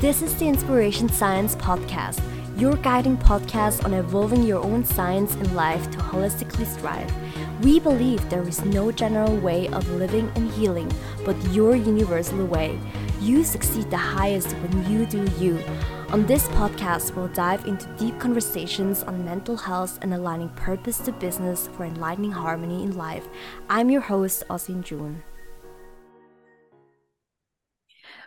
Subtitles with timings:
[0.00, 2.20] This is the Inspiration Science Podcast,
[2.56, 7.12] your guiding podcast on evolving your own science in life to holistically thrive.
[7.64, 10.88] We believe there is no general way of living and healing,
[11.24, 12.78] but your universal way.
[13.20, 15.60] You succeed the highest when you do you.
[16.10, 21.10] On this podcast, we'll dive into deep conversations on mental health and aligning purpose to
[21.10, 23.26] business for enlightening harmony in life.
[23.68, 25.24] I'm your host, Ozzin Jun.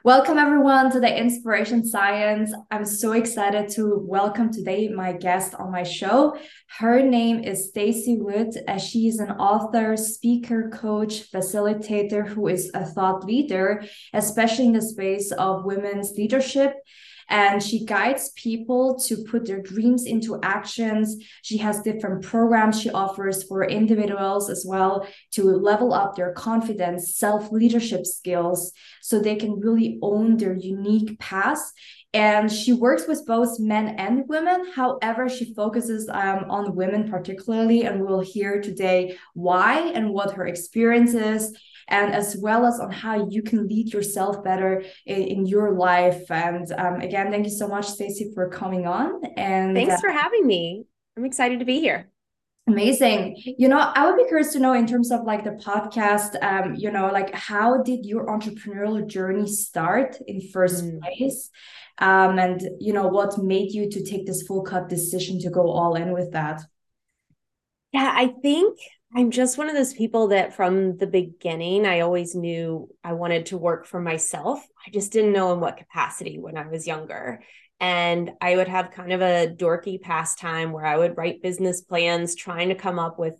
[0.04, 2.52] Welcome everyone to the Inspiration Science.
[2.72, 6.40] I'm so excited to welcome today my guest on my show.
[6.80, 8.50] Her name is Stacy Wood.
[8.68, 14.74] As she is an author, speaker, coach, facilitator who is a thought leader, especially in
[14.74, 16.74] the space of women's leadership
[17.32, 21.16] and she guides people to put their dreams into actions.
[21.42, 27.16] She has different programs she offers for individuals as well to level up their confidence,
[27.16, 31.74] self leadership skills so they can really own their unique paths
[32.14, 34.70] and she works with both men and women.
[34.76, 40.46] However, she focuses um, on women particularly, and we'll hear today why and what her
[40.46, 45.46] experience is and as well as on how you can lead yourself better in, in
[45.46, 46.30] your life.
[46.30, 49.22] And um, again, thank you so much, Stacy, for coming on.
[49.38, 50.86] And thanks uh, for having me.
[51.18, 52.08] I'm excited to be here.
[52.68, 53.36] Amazing.
[53.58, 56.76] You know, I would be curious to know in terms of like the podcast, um,
[56.76, 61.02] you know, like how did your entrepreneurial journey start in first mm.
[61.02, 61.50] place?
[61.98, 65.70] Um, and you know, what made you to take this full cut decision to go
[65.70, 66.62] all in with that?
[67.92, 68.78] Yeah, I think
[69.14, 73.48] I'm just one of those people that from the beginning, I always knew I wanted
[73.48, 74.66] to work for myself.
[74.88, 77.42] I just didn't know in what capacity when I was younger.
[77.82, 82.36] And I would have kind of a dorky pastime where I would write business plans,
[82.36, 83.34] trying to come up with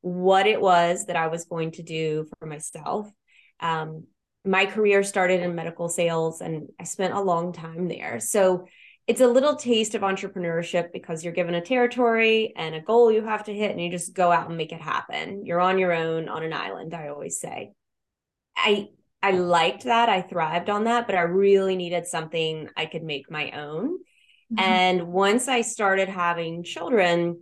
[0.00, 3.10] what it was that I was going to do for myself.
[3.58, 4.04] Um,
[4.44, 8.20] my career started in medical sales and I spent a long time there.
[8.20, 8.66] So
[9.06, 13.24] it's a little taste of entrepreneurship because you're given a territory and a goal you
[13.24, 15.46] have to hit and you just go out and make it happen.
[15.46, 17.72] You're on your own on an island, I always say.
[18.56, 18.88] I
[19.22, 20.08] I liked that.
[20.08, 23.98] I thrived on that, but I really needed something I could make my own.
[24.52, 24.58] Mm-hmm.
[24.58, 27.40] And once I started having children,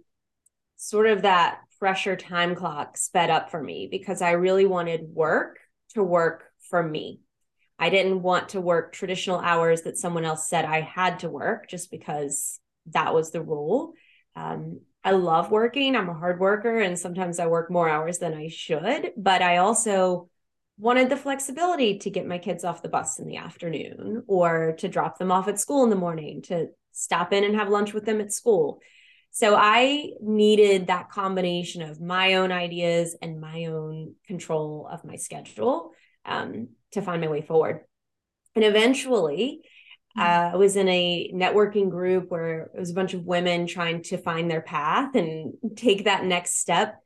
[0.77, 5.59] sort of that pressure time clock sped up for me because I really wanted work
[5.91, 7.21] to work for me.
[7.85, 11.69] I didn't want to work traditional hours that someone else said I had to work
[11.69, 13.93] just because that was the rule.
[14.35, 15.95] Um, I love working.
[15.95, 19.13] I'm a hard worker, and sometimes I work more hours than I should.
[19.19, 20.31] But I also
[20.79, 24.89] wanted the flexibility to get my kids off the bus in the afternoon or to
[24.89, 28.07] drop them off at school in the morning, to stop in and have lunch with
[28.07, 28.81] them at school.
[29.31, 35.17] So I needed that combination of my own ideas and my own control of my
[35.17, 35.93] schedule
[36.25, 37.81] um, to find my way forward.
[38.55, 39.61] And eventually,
[40.15, 40.21] hmm.
[40.21, 44.03] uh, I was in a networking group where it was a bunch of women trying
[44.05, 47.01] to find their path and take that next step.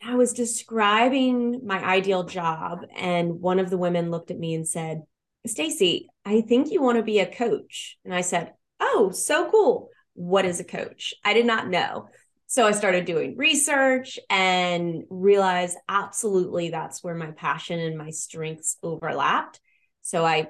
[0.00, 4.54] And I was describing my ideal job, and one of the women looked at me
[4.54, 5.02] and said,
[5.46, 7.96] Stacy, I think you want to be a coach.
[8.04, 9.90] And I said, Oh, so cool.
[10.14, 11.14] What is a coach?
[11.24, 12.08] I did not know.
[12.50, 18.78] So I started doing research and realized absolutely that's where my passion and my strengths
[18.82, 19.60] overlapped.
[20.00, 20.48] So I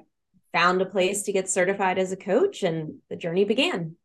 [0.52, 3.96] found a place to get certified as a coach and the journey began.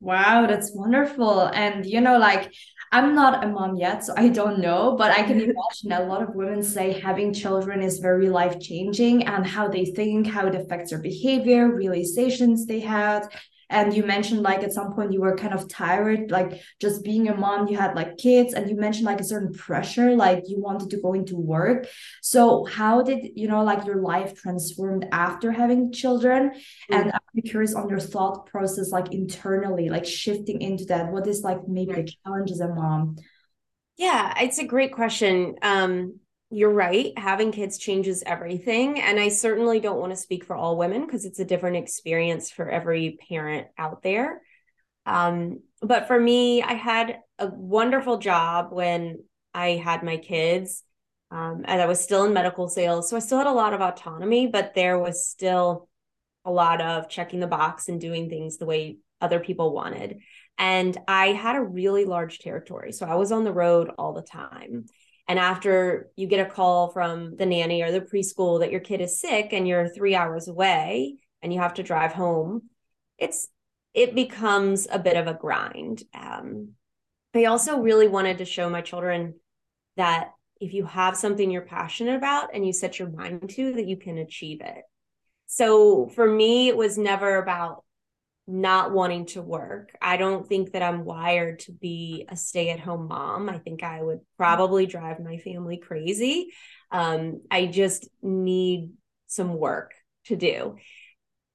[0.00, 1.42] Wow, that's wonderful.
[1.42, 2.50] And you know, like
[2.92, 5.38] I'm not a mom yet, so I don't know, but I can
[5.82, 9.84] imagine a lot of women say having children is very life changing and how they
[9.84, 13.28] think, how it affects their behavior, realizations they had
[13.72, 17.28] and you mentioned like at some point you were kind of tired like just being
[17.28, 20.60] a mom you had like kids and you mentioned like a certain pressure like you
[20.60, 21.86] wanted to go into work.
[22.20, 26.50] So how did you know like your life transformed after having children?
[26.50, 26.94] Mm-hmm.
[26.94, 31.10] and i'm curious on your thought process like internally like shifting into that.
[31.10, 33.16] What is like maybe the challenge as a mom?
[33.96, 35.56] Yeah it's a great question.
[35.62, 36.20] Um
[36.52, 37.16] you're right.
[37.18, 39.00] Having kids changes everything.
[39.00, 42.50] And I certainly don't want to speak for all women because it's a different experience
[42.50, 44.42] for every parent out there.
[45.06, 50.82] Um, but for me, I had a wonderful job when I had my kids.
[51.30, 53.08] Um, and I was still in medical sales.
[53.08, 55.88] So I still had a lot of autonomy, but there was still
[56.44, 60.18] a lot of checking the box and doing things the way other people wanted.
[60.58, 62.92] And I had a really large territory.
[62.92, 64.84] So I was on the road all the time.
[65.28, 69.00] And after you get a call from the nanny or the preschool that your kid
[69.00, 72.68] is sick and you're three hours away and you have to drive home,
[73.18, 73.48] it's
[73.94, 76.02] it becomes a bit of a grind.
[76.14, 76.70] Um,
[77.34, 79.34] I also really wanted to show my children
[79.96, 80.30] that
[80.60, 83.96] if you have something you're passionate about and you set your mind to, that you
[83.96, 84.82] can achieve it.
[85.46, 87.84] So for me, it was never about
[88.46, 89.96] not wanting to work.
[90.00, 93.48] I don't think that I'm wired to be a stay at home mom.
[93.48, 96.48] I think I would probably drive my family crazy.
[96.90, 98.90] Um, I just need
[99.28, 99.94] some work
[100.26, 100.76] to do.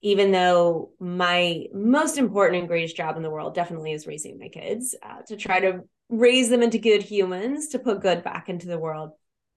[0.02, 4.48] Even though my most important and greatest job in the world definitely is raising my
[4.48, 8.68] kids, uh, to try to raise them into good humans, to put good back into
[8.68, 9.12] the world.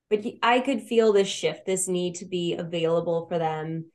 [0.08, 3.92] But I could feel this shift, this need to be available for them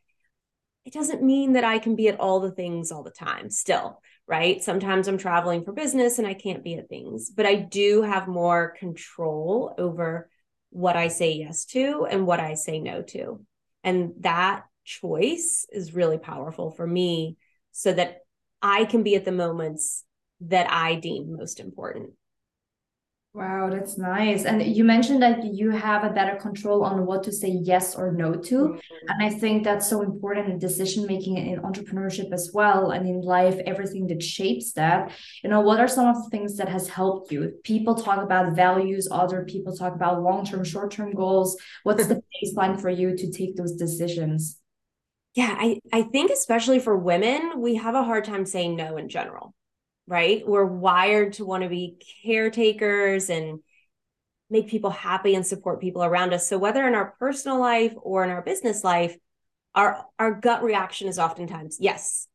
[0.85, 4.01] it doesn't mean that I can be at all the things all the time still,
[4.27, 4.63] right?
[4.63, 8.27] Sometimes I'm traveling for business and I can't be at things, but I do have
[8.27, 10.29] more control over
[10.69, 13.43] what I say yes to and what I say no to.
[13.83, 17.37] And that choice is really powerful for me
[17.71, 18.19] so that
[18.61, 20.03] I can be at the moments
[20.41, 22.11] that I deem most important.
[23.35, 24.45] Wow, that's nice.
[24.45, 28.13] And you mentioned that you have a better control on what to say yes or
[28.13, 28.55] no to.
[28.55, 29.09] Mm-hmm.
[29.09, 33.19] And I think that's so important in decision making in entrepreneurship as well and in
[33.19, 35.11] life, everything that shapes that.
[35.43, 37.51] You know, what are some of the things that has helped you?
[37.65, 41.57] People talk about values, other people talk about long-term, short-term goals.
[41.83, 44.61] What's the baseline for you to take those decisions?
[45.33, 49.09] Yeah, I, I think especially for women, we have a hard time saying no in
[49.09, 49.53] general
[50.07, 50.47] right?
[50.47, 53.59] We're wired to want to be caretakers and
[54.49, 56.47] make people happy and support people around us.
[56.47, 59.15] So whether in our personal life or in our business life,
[59.73, 62.27] our our gut reaction is oftentimes yes.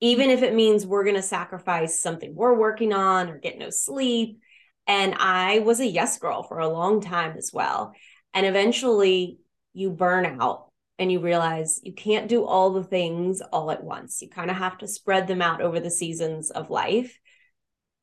[0.00, 3.70] Even if it means we're going to sacrifice something we're working on or get no
[3.70, 4.40] sleep.
[4.88, 7.94] And I was a yes girl for a long time as well.
[8.34, 9.38] And eventually
[9.74, 14.22] you burn out and you realize you can't do all the things all at once.
[14.22, 17.18] You kind of have to spread them out over the seasons of life.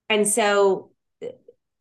[0.09, 0.91] And so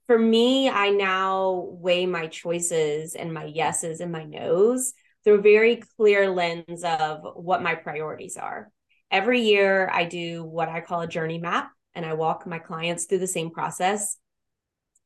[0.06, 4.94] for me, I now weigh my choices and my yeses and my nos
[5.24, 8.70] through a very clear lens of what my priorities are.
[9.10, 13.04] Every year, I do what I call a journey map, and I walk my clients
[13.04, 14.16] through the same process.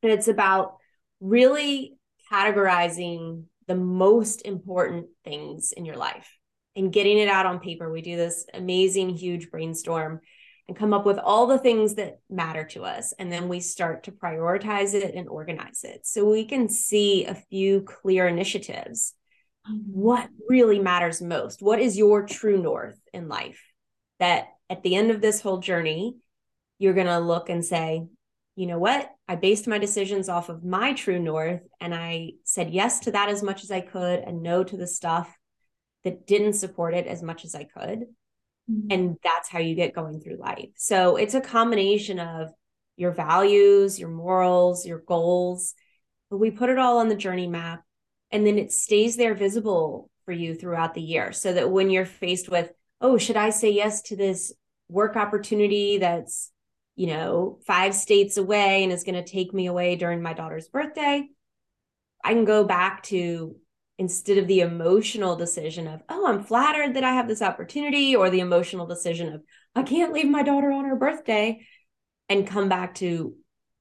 [0.01, 0.77] And it's about
[1.19, 1.97] really
[2.31, 6.29] categorizing the most important things in your life
[6.75, 7.91] and getting it out on paper.
[7.91, 10.21] We do this amazing, huge brainstorm
[10.67, 13.13] and come up with all the things that matter to us.
[13.19, 17.35] And then we start to prioritize it and organize it so we can see a
[17.35, 19.13] few clear initiatives.
[19.69, 19.91] Mm-hmm.
[19.91, 21.61] What really matters most?
[21.61, 23.61] What is your true north in life?
[24.19, 26.15] That at the end of this whole journey,
[26.79, 28.05] you're going to look and say,
[28.55, 29.09] you know what?
[29.27, 33.29] I based my decisions off of my true north and I said yes to that
[33.29, 35.35] as much as I could and no to the stuff
[36.03, 38.05] that didn't support it as much as I could.
[38.69, 38.87] Mm-hmm.
[38.91, 40.69] And that's how you get going through life.
[40.75, 42.51] So it's a combination of
[42.95, 45.73] your values, your morals, your goals.
[46.29, 47.83] But we put it all on the journey map
[48.31, 52.05] and then it stays there visible for you throughout the year so that when you're
[52.05, 52.71] faced with,
[53.01, 54.53] oh, should I say yes to this
[54.89, 56.51] work opportunity that's
[56.95, 60.67] you know, five states away and is going to take me away during my daughter's
[60.67, 61.27] birthday,
[62.23, 63.55] I can go back to
[63.97, 68.29] instead of the emotional decision of, oh, I'm flattered that I have this opportunity, or
[68.29, 69.41] the emotional decision of,
[69.75, 71.65] I can't leave my daughter on her birthday,
[72.29, 73.35] and come back to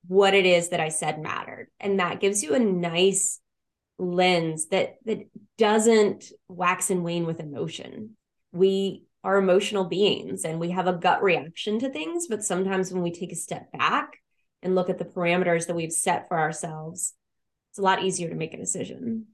[0.09, 1.69] what it is that I said mattered.
[1.81, 3.41] And that gives you a nice
[3.99, 8.17] lens that that doesn't wax and wane with emotion.
[8.53, 12.27] We are emotional beings and we have a gut reaction to things.
[12.27, 14.19] But sometimes when we take a step back
[14.63, 17.15] and look at the parameters that we've set for ourselves,
[17.71, 19.27] it's a lot easier to make a decision.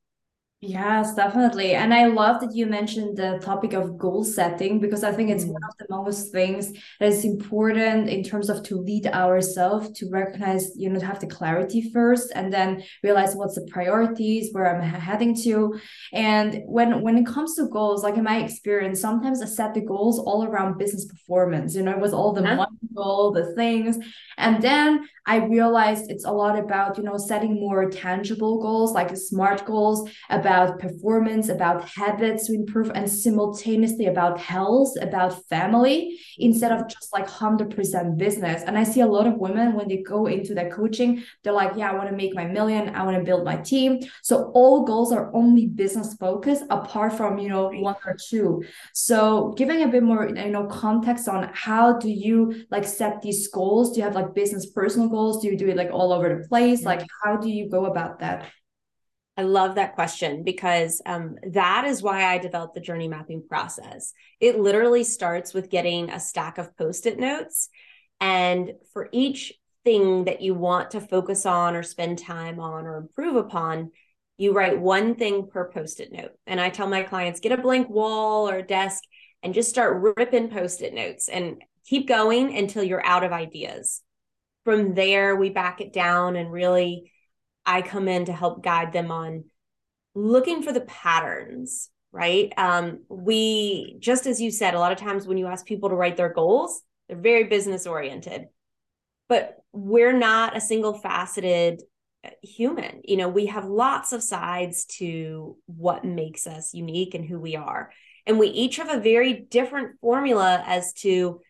[0.61, 1.75] Yes, definitely.
[1.75, 5.45] And I love that you mentioned the topic of goal setting because I think it's
[5.45, 5.53] mm.
[5.53, 10.11] one of the most things that is important in terms of to lead ourselves to
[10.11, 14.67] recognize, you know, to have the clarity first and then realize what's the priorities, where
[14.67, 15.79] I'm heading to.
[16.13, 19.81] And when when it comes to goals, like in my experience, sometimes I set the
[19.81, 23.97] goals all around business performance, you know, with all the money goal, the things.
[24.37, 29.15] And then I realized it's a lot about, you know, setting more tangible goals, like
[29.17, 30.48] SMART goals, about
[30.79, 37.29] performance, about habits to improve, and simultaneously about health, about family, instead of just like
[37.29, 38.63] 100% business.
[38.63, 41.73] And I see a lot of women when they go into their coaching, they're like,
[41.77, 44.01] yeah, I want to make my million, I want to build my team.
[44.23, 48.63] So all goals are only business focused apart from, you know, one or two.
[48.95, 53.49] So giving a bit more, you know, context on how do you like set these
[53.49, 53.93] goals?
[53.93, 55.43] Do you have like business personal goals?
[55.43, 56.83] Do you do it like all over the place?
[56.83, 58.51] Like, how do you go about that?
[59.39, 64.13] I love that question because um, that is why I developed the journey mapping process.
[64.41, 67.69] It literally starts with getting a stack of post it notes.
[68.21, 69.53] And for each
[69.85, 73.93] thing that you want to focus on or spend time on or improve upon,
[74.39, 76.33] you write one thing per post it note.
[76.45, 79.05] And I tell my clients get a blank wall or a desk
[79.45, 84.03] and just start ripping post-it notes and keep going until you're out of ideas.
[84.65, 87.13] From there, we back it down and really
[87.69, 89.45] I come in to help guide them on
[90.15, 92.51] looking for the patterns, right?
[92.57, 95.95] Um, we, just as you said, a lot of times when you ask people to
[95.95, 98.47] write their goals, they're very business oriented,
[99.29, 101.83] but we're not a single faceted
[102.25, 103.03] uh, human.
[103.05, 107.55] You know, we have lots of sides to what makes us unique and who we
[107.55, 107.93] are.
[108.27, 111.43] And we each have a very different formula as to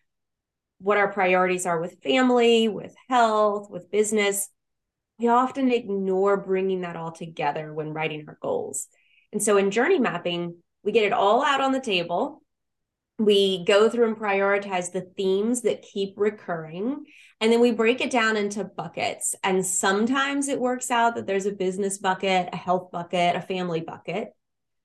[0.80, 4.48] what our priorities are with family, with health, with business
[5.18, 8.86] we often ignore bringing that all together when writing our goals.
[9.32, 12.42] And so in journey mapping, we get it all out on the table.
[13.18, 17.04] We go through and prioritize the themes that keep recurring.
[17.40, 19.34] And then we break it down into buckets.
[19.42, 23.80] And sometimes it works out that there's a business bucket, a health bucket, a family
[23.80, 24.28] bucket.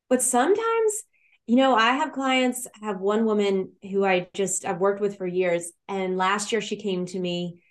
[0.10, 1.04] But sometimes,
[1.46, 5.18] you know, I have clients, I have one woman who I just, I've worked with
[5.18, 5.72] for years.
[5.88, 7.63] And last year she came to me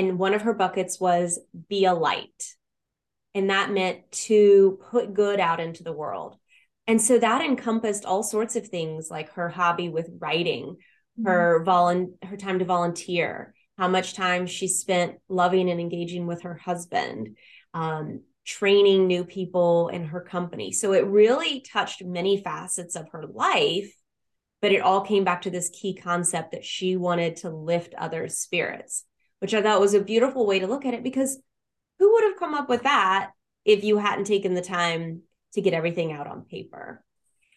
[0.00, 1.38] and one of her buckets was
[1.68, 2.54] be a light.
[3.34, 6.36] And that meant to put good out into the world.
[6.86, 10.76] And so that encompassed all sorts of things like her hobby with writing,
[11.18, 11.26] mm-hmm.
[11.26, 16.42] her volun- her time to volunteer, how much time she spent loving and engaging with
[16.42, 17.36] her husband,
[17.74, 20.72] um, training new people in her company.
[20.72, 23.94] So it really touched many facets of her life,
[24.62, 28.38] but it all came back to this key concept that she wanted to lift others'
[28.38, 29.04] spirits
[29.40, 31.38] which I thought was a beautiful way to look at it because
[31.98, 33.32] who would have come up with that
[33.64, 37.04] if you hadn't taken the time to get everything out on paper?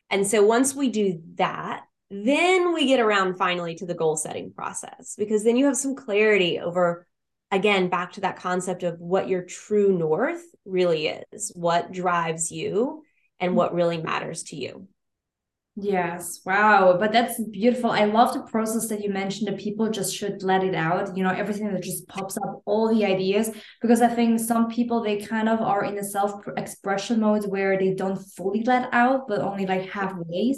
[0.10, 4.52] And so once we do that, then we get around finally to the goal setting
[4.52, 7.08] process because then you have some clarity over
[7.52, 13.04] again back to that concept of what your true north really is, what drives you
[13.40, 14.88] and what really matters to you.
[15.76, 16.98] Yes, wow.
[17.00, 17.90] But that's beautiful.
[17.90, 21.24] I love the process that you mentioned that people just should let it out, you
[21.24, 23.50] know, everything that just pops up, all the ideas.
[23.82, 27.76] Because I think some people, they kind of are in a self expression mode where
[27.80, 30.56] they don't fully let out, but only like halfway.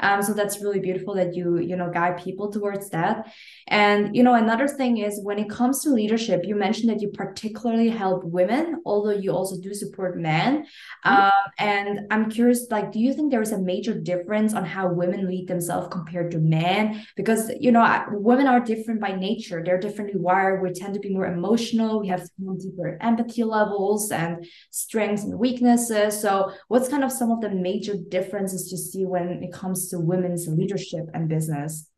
[0.00, 3.32] Um, so that's really beautiful that you, you know, guide people towards that.
[3.66, 7.08] And, you know, another thing is when it comes to leadership, you mentioned that you
[7.08, 10.64] particularly help women, although you also do support men.
[11.04, 11.14] Mm-hmm.
[11.14, 14.88] Um, and I'm curious, like, do you think there is a major difference on how
[14.88, 17.04] women lead themselves compared to men?
[17.16, 19.62] Because, you know, women are different by nature.
[19.64, 20.62] They're differently wired.
[20.62, 22.00] We tend to be more emotional.
[22.00, 22.28] We have
[22.58, 26.20] deeper empathy levels and strengths and weaknesses.
[26.20, 29.98] So what's kind of some of the major differences you see when it comes to
[29.98, 31.88] women's leadership and business?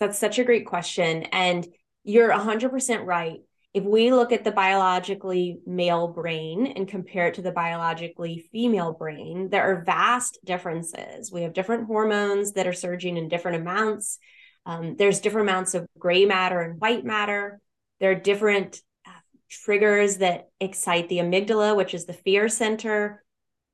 [0.00, 1.24] That's such a great question.
[1.24, 1.66] And
[2.02, 3.40] you're 100% right.
[3.72, 8.92] If we look at the biologically male brain and compare it to the biologically female
[8.92, 11.32] brain, there are vast differences.
[11.32, 14.18] We have different hormones that are surging in different amounts.
[14.64, 17.60] Um, there's different amounts of gray matter and white matter.
[17.98, 19.10] There are different uh,
[19.50, 23.24] triggers that excite the amygdala, which is the fear center.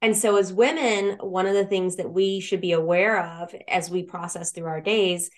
[0.02, 3.90] And so, as women, one of the things that we should be aware of as
[3.90, 5.30] we process through our days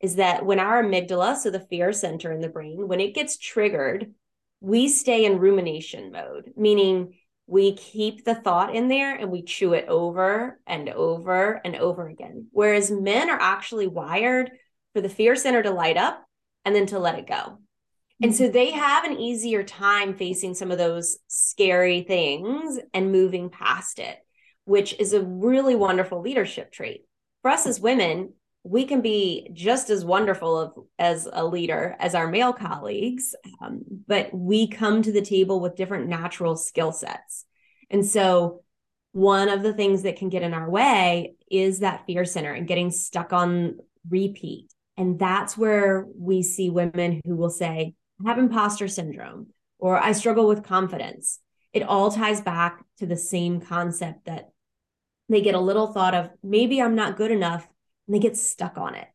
[0.00, 3.36] is that when our amygdala, so the fear center in the brain, when it gets
[3.36, 4.12] triggered,
[4.60, 7.14] we stay in rumination mode, meaning
[7.46, 12.08] we keep the thought in there and we chew it over and over and over
[12.08, 12.48] again.
[12.50, 14.50] Whereas men are actually wired
[14.92, 16.24] for the fear center to light up
[16.64, 17.58] and then to let it go.
[18.20, 23.48] And so they have an easier time facing some of those scary things and moving
[23.48, 24.18] past it,
[24.64, 27.02] which is a really wonderful leadership trait.
[27.42, 28.32] For us as women,
[28.64, 33.82] we can be just as wonderful of, as a leader as our male colleagues, um,
[34.06, 37.44] but we come to the table with different natural skill sets.
[37.88, 38.62] And so,
[39.12, 42.68] one of the things that can get in our way is that fear center and
[42.68, 44.70] getting stuck on repeat.
[44.98, 47.94] And that's where we see women who will say,
[48.24, 49.48] I have imposter syndrome
[49.78, 51.40] or I struggle with confidence.
[51.72, 54.50] It all ties back to the same concept that
[55.28, 57.68] they get a little thought of maybe I'm not good enough
[58.06, 59.06] and they get stuck on it.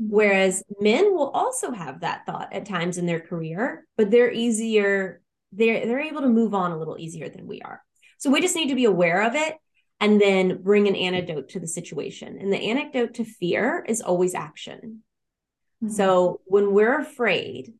[0.00, 0.14] Mm-hmm.
[0.14, 5.20] Whereas men will also have that thought at times in their career, but they're easier,
[5.52, 7.82] they're they're able to move on a little easier than we are.
[8.18, 9.56] So we just need to be aware of it
[10.00, 12.38] and then bring an antidote to the situation.
[12.38, 15.02] And the antidote to fear is always action.
[15.82, 15.92] Mm-hmm.
[15.92, 17.72] So when we're afraid,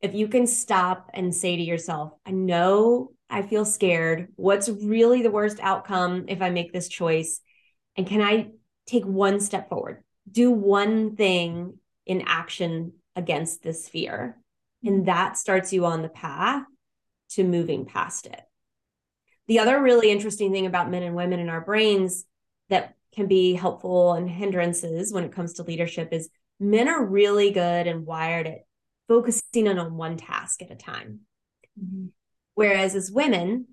[0.00, 4.28] if you can stop and say to yourself, I know I feel scared.
[4.36, 7.40] What's really the worst outcome if I make this choice?
[7.96, 8.50] And can I
[8.86, 10.02] take one step forward?
[10.30, 14.38] Do one thing in action against this fear.
[14.82, 15.04] And mm-hmm.
[15.06, 16.64] that starts you on the path
[17.30, 18.40] to moving past it.
[19.48, 22.24] The other really interesting thing about men and women in our brains
[22.68, 26.28] that can be helpful and hindrances when it comes to leadership is
[26.60, 28.58] men are really good and wired at
[29.08, 31.20] focusing on one task at a time.
[31.82, 32.06] Mm-hmm.
[32.54, 33.68] Whereas as women,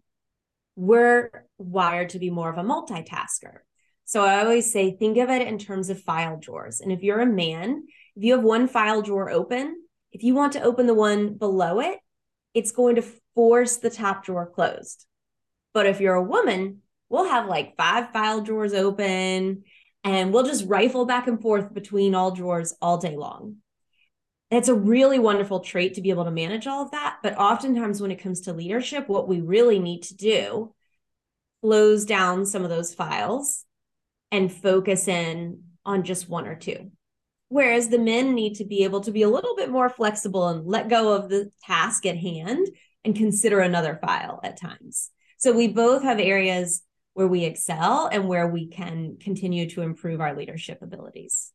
[0.75, 3.59] we're wired to be more of a multitasker.
[4.05, 6.79] So I always say, think of it in terms of file drawers.
[6.79, 10.53] And if you're a man, if you have one file drawer open, if you want
[10.53, 11.99] to open the one below it,
[12.53, 15.05] it's going to force the top drawer closed.
[15.73, 19.63] But if you're a woman, we'll have like five file drawers open
[20.03, 23.57] and we'll just rifle back and forth between all drawers all day long.
[24.55, 27.17] It's a really wonderful trait to be able to manage all of that.
[27.21, 30.73] But oftentimes, when it comes to leadership, what we really need to do
[31.61, 33.65] close down some of those files
[34.31, 36.91] and focus in on just one or two.
[37.49, 40.65] Whereas the men need to be able to be a little bit more flexible and
[40.65, 42.67] let go of the task at hand
[43.03, 45.11] and consider another file at times.
[45.37, 46.81] So we both have areas
[47.13, 51.51] where we excel and where we can continue to improve our leadership abilities.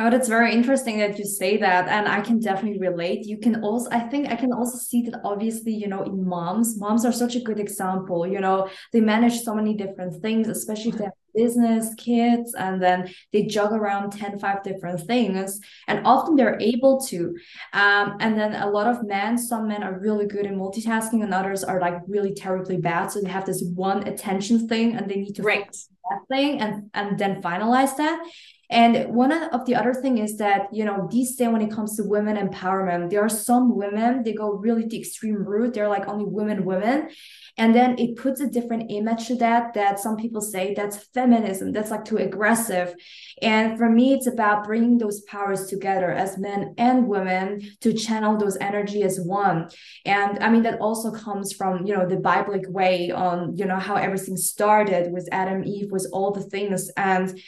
[0.00, 1.88] Oh, that's very interesting that you say that.
[1.88, 3.26] And I can definitely relate.
[3.26, 6.78] You can also, I think I can also see that obviously, you know, in moms,
[6.78, 8.26] moms are such a good example.
[8.26, 12.80] You know, they manage so many different things, especially if they have business, kids, and
[12.80, 15.60] then they juggle around 10, 5 different things.
[15.88, 17.36] And often they're able to.
[17.72, 21.34] Um, and then a lot of men, some men are really good in multitasking, and
[21.34, 23.10] others are like really terribly bad.
[23.10, 25.70] So they have this one attention thing and they need to right.
[26.10, 28.24] that thing and, and then finalize that.
[28.70, 31.96] And one of the other thing is that, you know, these days when it comes
[31.96, 35.72] to women empowerment, there are some women, they go really the extreme route.
[35.72, 37.08] They're like only women, women.
[37.56, 41.72] And then it puts a different image to that, that some people say that's feminism,
[41.72, 42.94] that's like too aggressive.
[43.42, 48.36] And for me, it's about bringing those powers together as men and women to channel
[48.36, 49.70] those energy as one.
[50.04, 53.78] And I mean, that also comes from, you know, the biblical way on, you know,
[53.78, 56.90] how everything started with Adam, Eve, with all the things.
[56.96, 57.40] And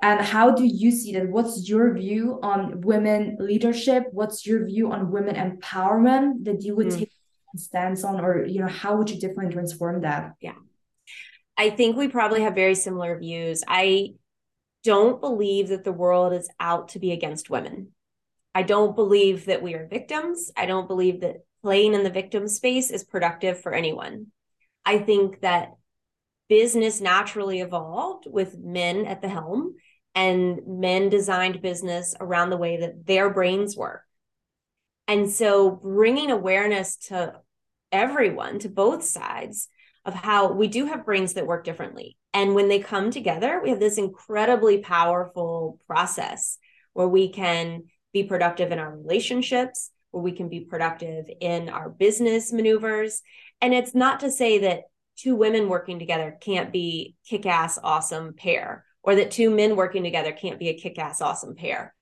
[0.00, 1.28] and how do you see that?
[1.28, 4.06] What's your view on women leadership?
[4.12, 6.98] What's your view on women empowerment that you would mm.
[6.98, 7.12] take
[7.54, 10.32] a stance on, or you know, how would you differently transform that?
[10.40, 10.54] Yeah.
[11.56, 13.62] I think we probably have very similar views.
[13.68, 14.14] I
[14.82, 17.88] don't believe that the world is out to be against women.
[18.54, 20.50] I don't believe that we are victims.
[20.56, 24.28] I don't believe that playing in the victim space is productive for anyone.
[24.84, 25.74] I think that
[26.52, 29.74] business naturally evolved with men at the helm
[30.14, 34.02] and men designed business around the way that their brains work.
[35.08, 37.40] And so bringing awareness to
[37.90, 39.68] everyone, to both sides,
[40.04, 42.18] of how we do have brains that work differently.
[42.34, 46.58] And when they come together, we have this incredibly powerful process
[46.92, 51.88] where we can be productive in our relationships, where we can be productive in our
[51.88, 53.22] business maneuvers.
[53.62, 54.82] And it's not to say that
[55.16, 60.02] two women working together can't be kick ass awesome pair or that two men working
[60.02, 61.94] together can't be a kick ass awesome pair.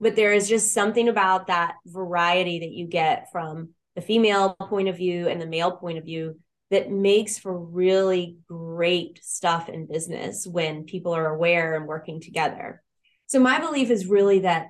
[0.00, 4.88] But there is just something about that variety that you get from the female point
[4.88, 6.38] of view and the male point of view
[6.70, 12.82] that makes for really great stuff in business when people are aware and working together.
[13.26, 14.68] So, my belief is really that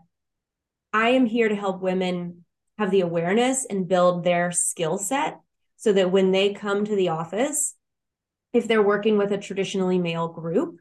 [0.92, 2.44] I am here to help women
[2.78, 5.40] have the awareness and build their skill set
[5.76, 7.74] so that when they come to the office,
[8.56, 10.80] if they're working with a traditionally male group,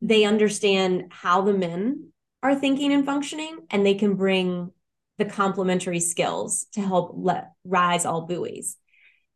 [0.00, 4.70] they understand how the men are thinking and functioning, and they can bring
[5.18, 8.76] the complementary skills to help let rise all buoys.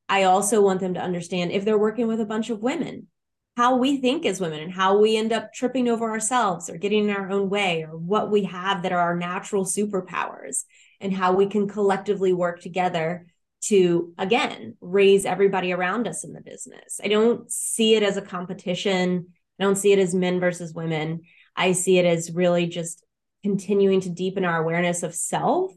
[0.08, 3.08] I also want them to understand if they're working with a bunch of women,
[3.56, 7.08] how we think as women and how we end up tripping over ourselves or getting
[7.08, 10.64] in our own way, or what we have that are our natural superpowers,
[11.00, 13.26] and how we can collectively work together
[13.62, 17.00] to again raise everybody around us in the business.
[17.02, 19.28] I don't see it as a competition.
[19.58, 21.22] I don't see it as men versus women.
[21.56, 23.04] I see it as really just
[23.42, 25.72] continuing to deepen our awareness of self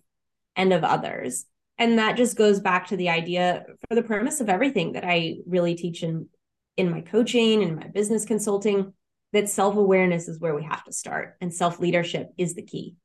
[0.55, 1.45] and of others.
[1.77, 5.37] And that just goes back to the idea for the premise of everything that I
[5.45, 6.29] really teach in
[6.77, 8.93] in my coaching and my business consulting
[9.31, 12.95] that self-awareness is where we have to start and self-leadership is the key.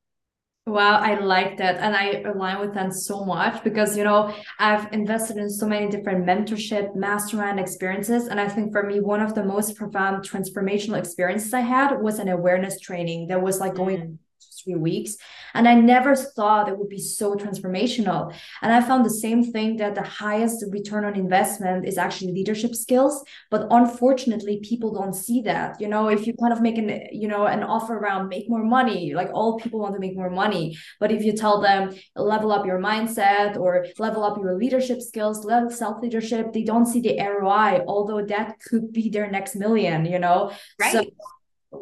[0.70, 1.78] Wow, I like that.
[1.78, 5.88] And I align with that so much because, you know, I've invested in so many
[5.88, 8.28] different mentorship, mastermind experiences.
[8.28, 12.20] And I think for me, one of the most profound transformational experiences I had was
[12.20, 14.18] an awareness training that was like going mm.
[14.62, 15.16] Three weeks.
[15.54, 18.34] And I never thought it would be so transformational.
[18.62, 22.74] And I found the same thing that the highest return on investment is actually leadership
[22.74, 23.24] skills.
[23.50, 25.80] But unfortunately, people don't see that.
[25.80, 28.62] You know, if you kind of make an, you know, an offer around make more
[28.62, 30.76] money, like all people want to make more money.
[30.98, 35.44] But if you tell them level up your mindset or level up your leadership skills,
[35.44, 40.04] level self leadership, they don't see the ROI, although that could be their next million,
[40.04, 40.52] you know?
[40.78, 40.92] Right.
[40.92, 41.04] So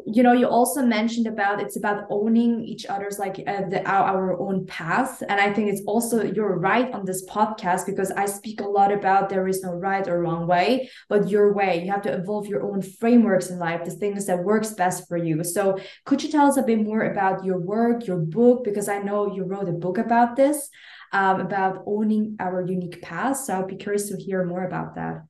[0.05, 4.03] you know you also mentioned about it's about owning each other's like uh, the our,
[4.03, 5.23] our own path.
[5.27, 8.91] And i think it's also you're right on this podcast because i speak a lot
[8.91, 11.83] about there is no right or wrong way but your way.
[11.83, 15.17] You have to evolve your own frameworks in life the things that works best for
[15.17, 15.43] you.
[15.43, 18.63] So could you tell us a bit more about your work your book?
[18.63, 20.69] Because i know you wrote a book about this
[21.11, 23.37] um, about owning our unique path.
[23.37, 25.23] So i'd be curious to hear more about that.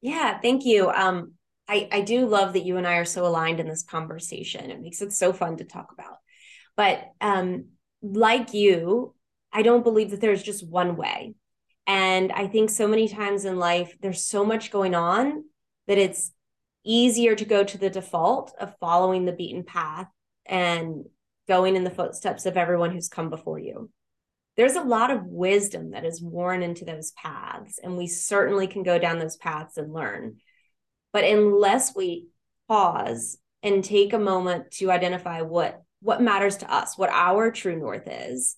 [0.00, 0.90] Yeah thank you.
[0.90, 1.35] Um
[1.68, 4.70] I, I do love that you and I are so aligned in this conversation.
[4.70, 6.18] It makes it so fun to talk about.
[6.76, 7.66] But um,
[8.02, 9.14] like you,
[9.52, 11.34] I don't believe that there's just one way.
[11.86, 15.44] And I think so many times in life, there's so much going on
[15.86, 16.32] that it's
[16.84, 20.08] easier to go to the default of following the beaten path
[20.44, 21.04] and
[21.48, 23.90] going in the footsteps of everyone who's come before you.
[24.56, 28.82] There's a lot of wisdom that is worn into those paths, and we certainly can
[28.82, 30.36] go down those paths and learn.
[31.16, 32.26] But unless we
[32.68, 37.74] pause and take a moment to identify what what matters to us, what our true
[37.74, 38.56] north is,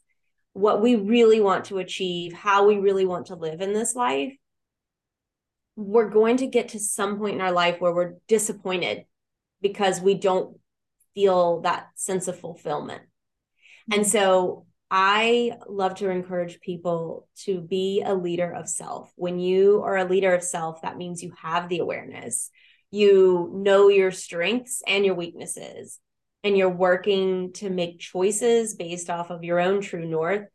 [0.54, 4.32] what we really want to achieve, how we really want to live in this life,
[5.76, 9.04] we're going to get to some point in our life where we're disappointed
[9.62, 10.58] because we don't
[11.14, 13.02] feel that sense of fulfillment.
[13.92, 19.12] And so I love to encourage people to be a leader of self.
[19.16, 22.50] When you are a leader of self, that means you have the awareness,
[22.90, 26.00] you know your strengths and your weaknesses,
[26.42, 30.46] and you're working to make choices based off of your own true north.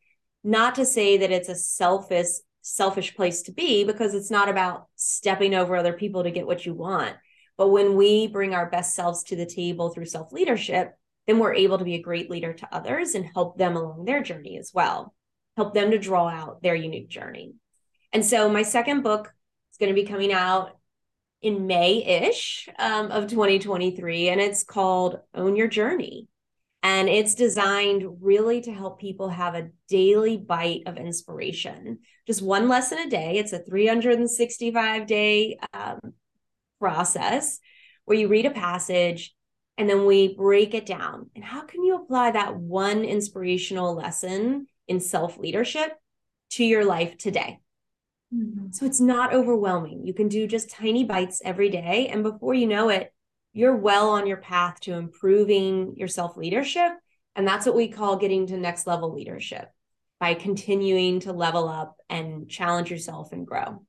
[0.44, 2.30] Not to say that it's a selfish,
[2.62, 6.66] selfish place to be, because it's not about stepping over other people to get what
[6.66, 7.16] you want.
[7.56, 11.54] But when we bring our best selves to the table through self leadership, then we're
[11.54, 14.72] able to be a great leader to others and help them along their journey as
[14.74, 15.14] well,
[15.56, 17.54] help them to draw out their unique journey.
[18.12, 19.34] And so my second book
[19.72, 20.78] is going to be coming out
[21.42, 26.28] in May ish um, of 2023, and it's called Own Your Journey.
[26.82, 32.00] And it's designed really to help people have a daily bite of inspiration.
[32.28, 33.38] Just one lesson a day.
[33.38, 36.00] It's a 365 day um,
[36.80, 37.60] process
[38.04, 39.34] where you read a passage
[39.78, 41.30] and then we break it down.
[41.36, 45.94] And how can you apply that one inspirational lesson in self leadership
[46.52, 47.60] to your life today?
[48.34, 48.72] Mm-hmm.
[48.72, 50.06] So it's not overwhelming.
[50.06, 52.08] You can do just tiny bites every day.
[52.12, 53.12] And before you know it,
[53.54, 56.92] you're well on your path to improving your self leadership.
[57.36, 59.70] And that's what we call getting to next level leadership
[60.20, 63.84] by continuing to level up and challenge yourself and grow.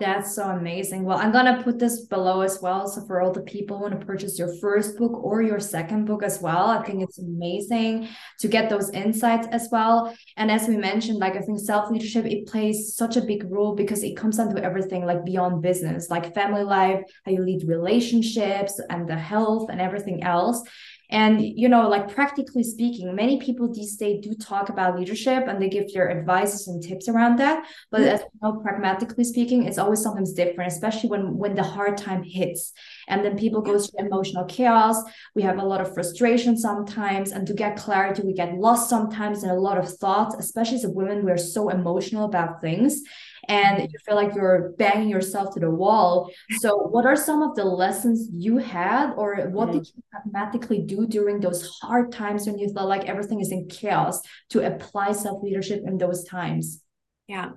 [0.00, 1.02] That's so amazing.
[1.02, 2.86] Well, I'm gonna put this below as well.
[2.86, 6.04] So for all the people who want to purchase your first book or your second
[6.04, 8.08] book as well, I think it's amazing
[8.38, 10.14] to get those insights as well.
[10.36, 14.04] And as we mentioned, like I think self-leadership, it plays such a big role because
[14.04, 18.80] it comes down to everything like beyond business, like family life, how you lead relationships
[18.90, 20.62] and the health and everything else.
[21.10, 25.60] And, you know, like practically speaking, many people these days do talk about leadership and
[25.60, 27.66] they give their advices and tips around that.
[27.90, 28.14] But mm-hmm.
[28.14, 32.22] as you know, pragmatically speaking, it's always sometimes different, especially when when the hard time
[32.22, 32.72] hits.
[33.08, 35.02] And then people go through emotional chaos.
[35.34, 37.32] We have a lot of frustration sometimes.
[37.32, 40.86] And to get clarity, we get lost sometimes in a lot of thoughts, especially as
[40.86, 43.02] women, we're so emotional about things
[43.48, 46.30] and you feel like you're banging yourself to the wall.
[46.60, 51.06] So, what are some of the lessons you had, or what did you pragmatically do
[51.06, 55.42] during those hard times when you felt like everything is in chaos to apply self
[55.42, 56.82] leadership in those times?
[57.26, 57.52] Yeah.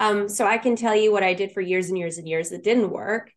[0.00, 2.50] Um, so I can tell you what I did for years and years and years
[2.50, 3.30] that didn't work.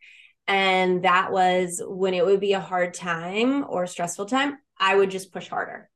[0.47, 5.11] And that was when it would be a hard time or stressful time, I would
[5.11, 5.89] just push harder.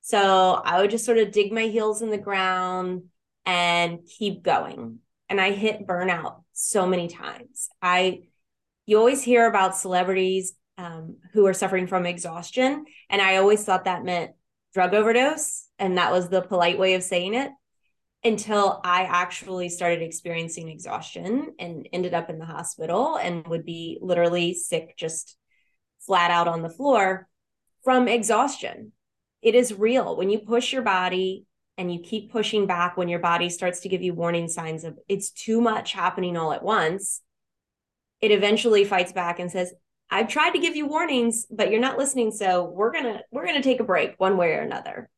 [0.00, 3.04] So I would just sort of dig my heels in the ground
[3.46, 4.98] and keep going
[5.28, 7.68] and I hit burnout so many times.
[7.80, 8.24] I
[8.86, 13.84] you always hear about celebrities um, who are suffering from exhaustion, and I always thought
[13.84, 14.32] that meant
[14.74, 17.50] drug overdose, and that was the polite way of saying it.
[18.22, 23.98] Until I actually started experiencing exhaustion and ended up in the hospital and would be
[24.00, 25.36] literally sick, just
[26.00, 27.28] flat out on the floor
[27.82, 28.92] from exhaustion.
[29.42, 30.16] It is real.
[30.16, 31.44] When you push your body
[31.76, 34.98] and you keep pushing back when your body starts to give you warning signs of
[35.08, 37.20] it's too much happening all at once,
[38.20, 39.72] it eventually fights back and says,
[40.10, 42.30] I've tried to give you warnings, but you're not listening.
[42.30, 45.08] So we're to, we're to take a break one way or another.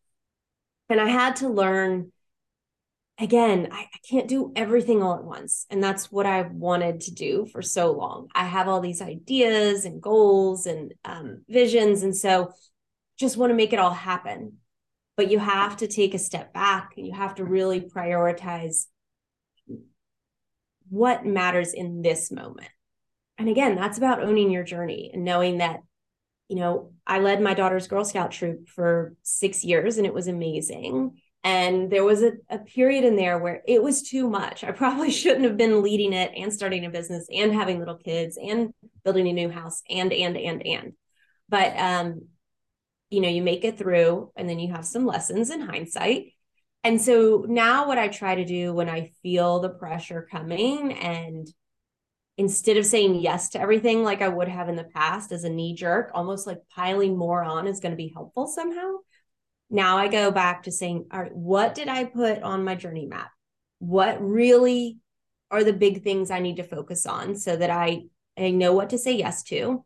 [0.88, 2.12] And I had to learn
[3.18, 5.66] again, I, I, can't do everything all at once.
[5.70, 8.28] And that's what I've wanted to do for so long.
[8.34, 12.02] I have all these ideas and goals and um, visions.
[12.02, 12.52] And so
[13.18, 14.58] just want to make it all happen
[15.16, 18.86] but you have to take a step back you have to really prioritize
[20.88, 22.68] what matters in this moment.
[23.38, 25.80] And again, that's about owning your journey and knowing that
[26.48, 30.28] you know, I led my daughter's Girl Scout troop for six years and it was
[30.28, 31.20] amazing.
[31.42, 34.62] And there was a, a period in there where it was too much.
[34.62, 38.38] I probably shouldn't have been leading it and starting a business and having little kids
[38.40, 38.72] and
[39.04, 40.92] building a new house and, and, and, and.
[41.48, 42.28] But, um,
[43.10, 46.32] you know, you make it through and then you have some lessons in hindsight.
[46.84, 51.48] And so now what I try to do when I feel the pressure coming and
[52.38, 55.50] instead of saying yes to everything like I would have in the past as a
[55.50, 58.96] knee jerk, almost like piling more on is going to be helpful somehow.
[59.70, 63.06] Now I go back to saying, all right, what did I put on my journey
[63.06, 63.30] map?
[63.78, 64.98] What really
[65.50, 68.02] are the big things I need to focus on so that I,
[68.38, 69.84] I know what to say yes to?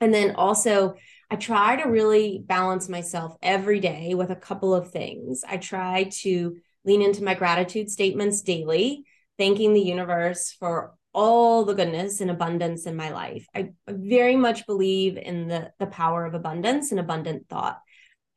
[0.00, 0.96] And then also,
[1.32, 5.42] I try to really balance myself every day with a couple of things.
[5.48, 9.04] I try to lean into my gratitude statements daily,
[9.38, 13.46] thanking the universe for all the goodness and abundance in my life.
[13.54, 17.80] I very much believe in the, the power of abundance and abundant thought.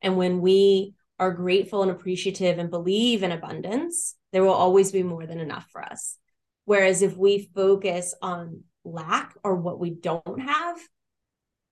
[0.02, 5.04] And when we are grateful and appreciative and believe in abundance, there will always be
[5.04, 6.18] more than enough for us.
[6.64, 10.80] Whereas if we focus on lack or what we don't have,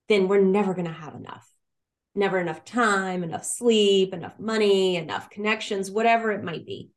[0.10, 1.48] then we're never going to have enough.
[2.16, 6.92] Never enough time, enough sleep, enough money, enough connections, whatever it might be.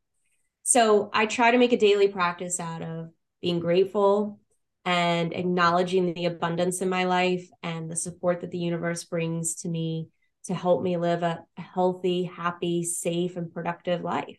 [0.62, 4.40] So I try to make a daily practice out of being grateful
[4.84, 9.68] and acknowledging the abundance in my life and the support that the universe brings to
[9.68, 10.08] me
[10.44, 14.38] to help me live a, healthy, happy, safe, and productive life.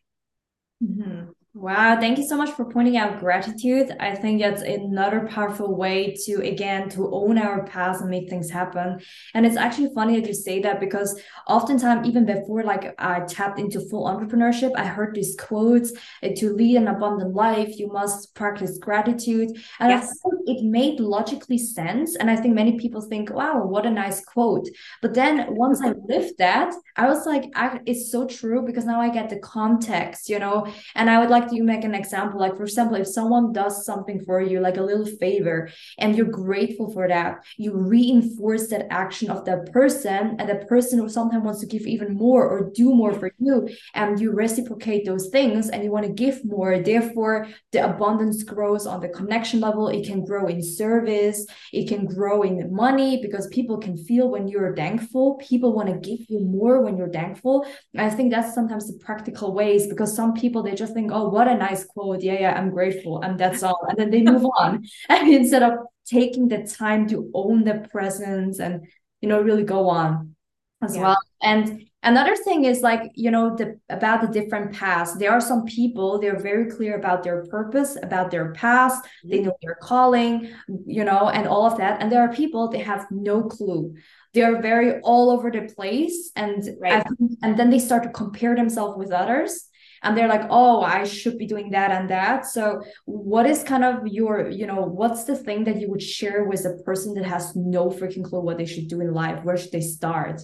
[0.84, 1.30] Mm-hmm.
[1.60, 3.90] Wow, thank you so much for pointing out gratitude.
[4.00, 8.52] I think that's another powerful way to again to own our past and make things
[8.52, 9.00] happen.
[9.34, 13.60] And it's actually funny that you say that because oftentimes even before like I tapped
[13.60, 18.36] into full entrepreneurship, I heard these quotes uh, to lead an abundant life, you must
[18.36, 19.50] practice gratitude.
[19.80, 20.04] And yes.
[20.04, 22.16] I think it made logically sense.
[22.16, 24.70] And I think many people think, wow, what a nice quote.
[25.02, 29.02] But then once I lived that, I was like, I, it's so true because now
[29.02, 32.56] I get the context, you know, and I would like you make an example like
[32.56, 36.92] for example if someone does something for you like a little favor and you're grateful
[36.92, 41.60] for that you reinforce that action of that person and the person who sometimes wants
[41.60, 45.84] to give even more or do more for you and you reciprocate those things and
[45.84, 46.80] you want to give more.
[46.80, 49.88] Therefore the abundance grows on the connection level.
[49.88, 51.46] It can grow in service.
[51.74, 55.36] It can grow in money because people can feel when you're thankful.
[55.36, 57.66] People want to give you more when you're thankful.
[57.98, 61.48] I think that's sometimes the practical ways because some people they just think oh what
[61.48, 62.24] a nice quote.
[62.24, 63.22] Yeah, yeah, I'm grateful.
[63.22, 63.86] And that's all.
[63.88, 64.84] And then they move on.
[65.10, 65.74] And instead of
[66.06, 68.88] taking the time to own the presence and,
[69.22, 70.36] you know, really go on
[70.82, 71.02] as yeah.
[71.04, 71.18] well.
[71.44, 75.16] And another thing is like, you know, the about the different paths.
[75.16, 79.30] There are some people, they're very clear about their purpose, about their past, mm-hmm.
[79.30, 80.50] they know their calling,
[80.86, 82.02] you know, and all of that.
[82.02, 83.94] And there are people they have no clue
[84.34, 87.04] they're very all over the place and right.
[87.42, 89.67] and then they start to compare themselves with others
[90.04, 92.46] and they're like oh i should be doing that and that.
[92.46, 96.44] So what is kind of your you know what's the thing that you would share
[96.46, 99.44] with a person that has no freaking clue what they should do in life?
[99.44, 100.42] Where should they start?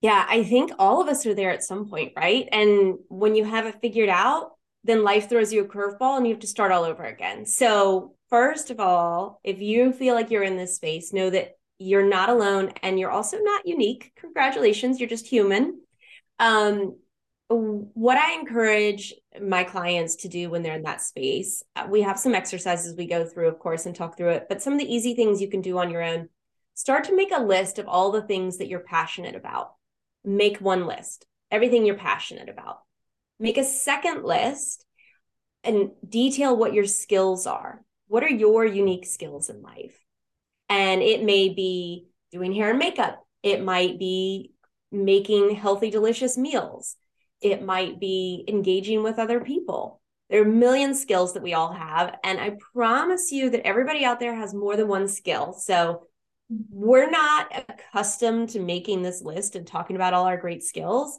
[0.00, 2.48] Yeah i think all of us are there at some point right?
[2.52, 4.52] And when you have it figured out
[4.84, 7.44] then life throws you a curveball and you have to start all over again.
[7.44, 12.08] So first of all if you feel like you're in this space know that you're
[12.08, 14.12] not alone and you're also not unique.
[14.16, 15.80] Congratulations you're just human.
[16.38, 16.96] Um
[17.48, 22.18] what I encourage my clients to do when they're in that space, uh, we have
[22.18, 24.46] some exercises we go through, of course, and talk through it.
[24.48, 26.28] But some of the easy things you can do on your own
[26.74, 29.74] start to make a list of all the things that you're passionate about.
[30.24, 32.80] Make one list, everything you're passionate about.
[33.38, 34.84] Make a second list
[35.62, 37.84] and detail what your skills are.
[38.08, 39.96] What are your unique skills in life?
[40.68, 44.52] And it may be doing hair and makeup, it might be
[44.90, 46.96] making healthy, delicious meals
[47.40, 50.00] it might be engaging with other people.
[50.30, 52.16] There are a million skills that we all have.
[52.24, 55.52] And I promise you that everybody out there has more than one skill.
[55.52, 56.06] So
[56.70, 61.18] we're not accustomed to making this list and talking about all our great skills.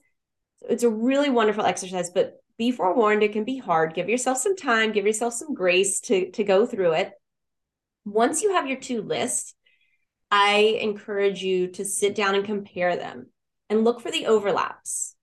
[0.70, 3.94] It's a really wonderful exercise, but be forewarned, it can be hard.
[3.94, 7.12] Give yourself some time, give yourself some grace to, to go through it.
[8.04, 9.54] Once you have your two lists,
[10.32, 13.28] I encourage you to sit down and compare them
[13.70, 15.16] and look for the overlaps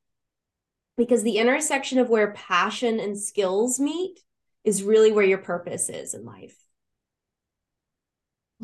[0.96, 4.20] because the intersection of where passion and skills meet
[4.64, 6.63] is really where your purpose is in life.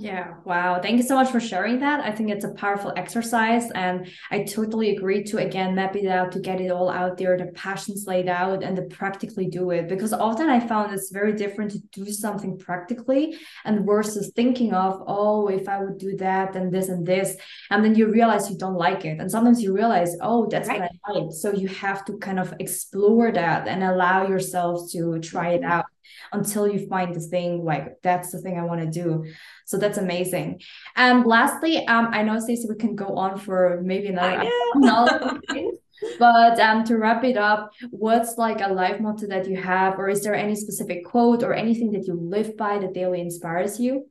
[0.01, 0.81] Yeah, wow.
[0.81, 2.01] Thank you so much for sharing that.
[2.01, 3.71] I think it's a powerful exercise.
[3.73, 7.37] And I totally agree to again map it out to get it all out there,
[7.37, 9.89] the passions laid out and to practically do it.
[9.89, 13.37] Because often I found it's very different to do something practically
[13.67, 17.37] and versus thinking of, oh, if I would do that, then this and this.
[17.69, 19.21] And then you realize you don't like it.
[19.21, 20.81] And sometimes you realize, oh, that's right.
[20.81, 21.33] what I like.
[21.33, 25.73] So you have to kind of explore that and allow yourself to try it mm-hmm.
[25.73, 25.85] out
[26.33, 29.25] until you find the thing like that's the thing I want to do.
[29.71, 30.61] So that's amazing.
[30.97, 35.41] And lastly, um, I know Stacy, we can go on for maybe another hour.
[36.19, 40.09] but um, to wrap it up, what's like a life motto that you have, or
[40.09, 44.11] is there any specific quote or anything that you live by that daily inspires you?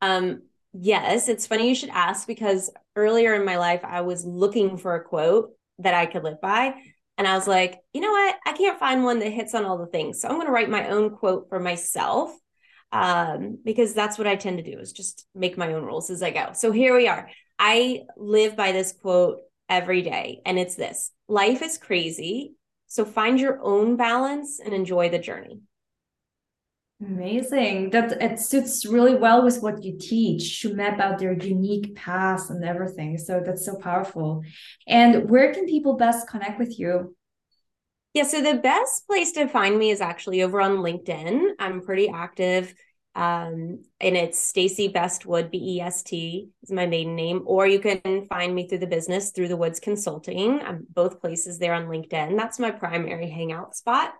[0.00, 4.76] Um, yes, it's funny you should ask because earlier in my life, I was looking
[4.76, 6.76] for a quote that I could live by.
[7.18, 8.36] And I was like, you know what?
[8.46, 10.20] I can't find one that hits on all the things.
[10.20, 12.30] So I'm going to write my own quote for myself
[12.94, 16.22] um, because that's what I tend to do is just make my own rules as
[16.22, 16.50] I go.
[16.52, 17.28] So here we are.
[17.58, 22.54] I live by this quote every day, and it's this life is crazy.
[22.86, 25.60] So find your own balance and enjoy the journey.
[27.04, 27.90] Amazing.
[27.90, 32.50] That it suits really well with what you teach to map out their unique paths
[32.50, 33.18] and everything.
[33.18, 34.42] So that's so powerful.
[34.86, 37.16] And where can people best connect with you?
[38.14, 41.54] Yeah, so the best place to find me is actually over on LinkedIn.
[41.58, 42.72] I'm pretty active.
[43.14, 47.78] Um, and it's Stacy Bestwood, B E S T is my maiden name, or you
[47.78, 50.60] can find me through the business through the Woods Consulting.
[50.60, 52.36] I'm both places there on LinkedIn.
[52.36, 54.14] That's my primary hangout spot.